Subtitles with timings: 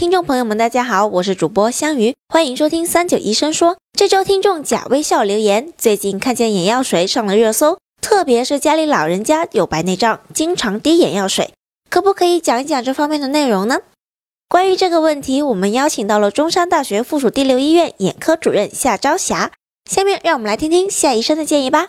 [0.00, 3.76] 听众朋友们，大家好，我是主播香鱼，欢迎收听三九医生说。
[3.92, 11.52] 这周听众假微笑留言，最近看见眼药水上了热搜，特别是家里老人家有白内障，经常滴眼药水，
[11.90, 13.80] 可不可以讲一讲这方面的内容呢？
[14.48, 19.52] 关于这个问题，我们邀请到了中山大学附属第六医院眼科主任夏朝霞，
[19.84, 21.88] 下面让我们来听听夏医生的建议吧。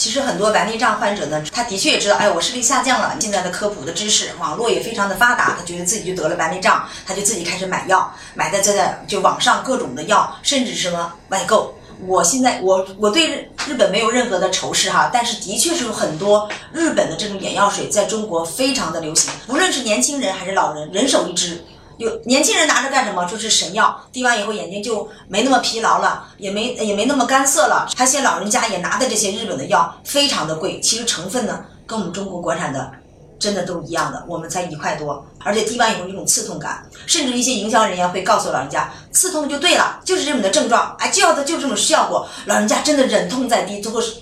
[0.00, 3.14] 其实很多白内障患者呢，他的确也知道，哎，我视力下降了。
[3.20, 11.74] 现在的科普的知识，网络也非常的发达，他觉得自己就得了白内障，他就自己开始买药，买的这在就网上各种的药，甚至什么外购。
[12.06, 21.62] 我现在我我对日本没有任何的仇视哈，但是的确是有很多日本的这种眼药水在中国非常的流行，无论是年轻人还是老人，人手一支。
[22.00, 23.28] 有年轻人拿着干什么？
[23.28, 27.86] 说是神药，滴完以后眼睛就没那么疲劳了，也没也没那么干涩了。
[27.94, 30.80] 他些老人家也拿的这些日本的药，非常的贵。
[30.80, 32.90] 其实成分呢，跟我们中国国产的
[33.38, 35.22] 真的都一样的，我们才一块多。
[35.44, 42.26] 而且滴完以后一种刺痛感，甚至一些营销人员会告诉老人家，刺痛就对了，就是这种的症状，哎，就要的就这种效果。
[42.46, 44.14] 老人家真的忍痛在滴，最后是。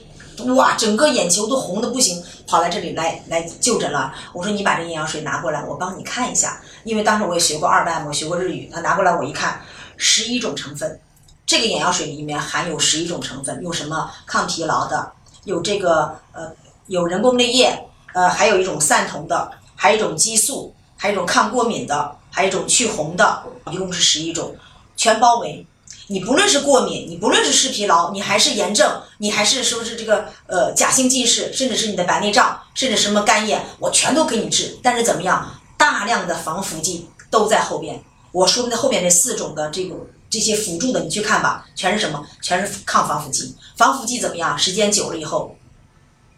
[0.55, 4.13] 哇，整个眼球都红的不行，跑来这里来来就诊了。
[4.33, 6.61] 我说你把这眼药水拿过来，我帮你看一下。
[6.85, 8.71] 因为当时我也学过二外，我学过日语。
[8.73, 9.61] 他拿过来我一看，
[9.97, 11.01] 十一种成分，
[11.45, 15.13] 这个眼药水里面含有十一种成分，有什么抗疲劳的，
[15.45, 16.53] 有这个呃
[16.87, 24.55] 有人工泪液，呃还有一种散瞳的，还有一种激素，还有一种抗过敏的，还有一种去红的，一共是十一种，
[24.97, 25.67] 全包围。
[26.11, 34.79] 你不论是过敏，你不论是视疲劳，你还是炎症，你还是说是这个呃假性近视，甚至是你的白内障，甚至什么干眼，我全都给你治。
[34.83, 35.61] 但是怎么样？
[35.77, 38.03] 大量的防腐剂都在后边。
[38.33, 39.95] 我说的那后边这四种的这个
[40.31, 42.27] 这些辅助的，你去看吧，全是什么？
[42.41, 43.55] 全是抗防腐剂。
[43.77, 44.59] 防腐剂怎么样？
[44.59, 45.55] 时间久了以后。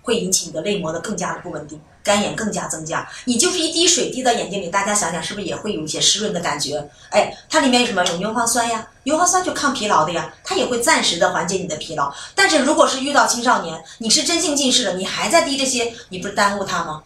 [0.02, 3.08] 会引起你的泪膜的更加的不稳定，干眼更加增加。
[3.24, 6.88] 你就是一滴水滴到眼睛里，大家想想是不是也会有一些湿润的感觉？
[7.10, 8.04] 哎，它里面有什么？
[8.06, 12.12] 有牛磺酸呀，牛磺酸就抗疲劳的呀，它也会暂时的缓解你的疲劳。
[12.34, 17.02] 但是如果是遇到青少年，你是真性近视了，你还在滴这些，你不是耽误他吗？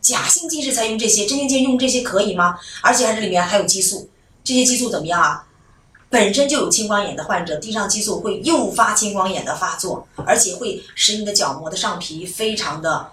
[0.00, 2.58] 假性近视才用这些，真性近视用这些可以吗？
[2.80, 4.10] 而且还是里面还有激素，
[4.42, 5.46] 这些激素怎么样啊？
[6.12, 13.10] 本身就有青光眼的患者，滴上激素会诱发青光眼的发作，而且会使你的角膜的上皮非常的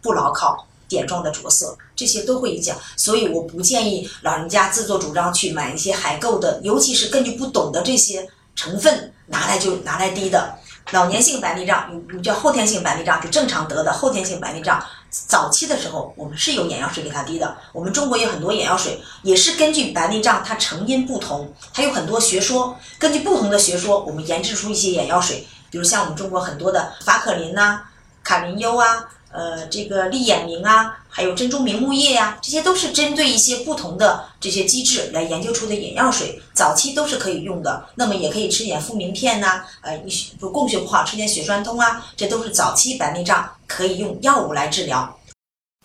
[0.00, 2.76] 不牢靠，点状的着色，这些都会影响。
[2.96, 10.52] 所以我不建议老人家自作主张去买一些海购的，尤其是根据不懂的这些成分拿来就拿来滴的。
[10.90, 14.84] 老年性白内障你你叫后天性白内障，就正常得的后天性白内障。
[15.12, 17.54] 早期的时候，我们是有眼药水给他滴的。
[17.74, 25.46] 我们中国有很多眼药水，也是根据白内障它成因不同，它有很多学说，根据不同的学说，我们研制出一些眼药水。
[25.70, 27.82] 比如像我们中国很多的法可林呐、
[28.24, 29.06] 卡林优啊。
[29.32, 37.84] 呃，这个利眼明啊，还有珍珠明目液呀，这些都是针对一些不同的这些机制来研究出的眼药水，早期都是可以用的。
[37.94, 45.18] 那么也可以吃点复明片呐，呃，你不供血不好，吃点血栓通啊，这都是早期白内障可以用药物来治疗。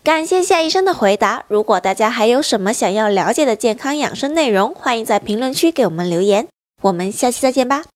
[0.04, 1.44] 感谢夏医生的回答。
[1.48, 6.46] 如果大家还有什么想要了解的健康养生内容，欢迎在评论区给我们留言。
[6.82, 7.82] 我们下期再见吧。